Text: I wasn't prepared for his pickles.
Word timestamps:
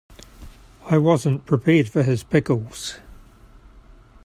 I 0.89 0.97
wasn't 0.97 1.45
prepared 1.45 1.87
for 1.87 2.01
his 2.01 2.23
pickles. 2.23 2.95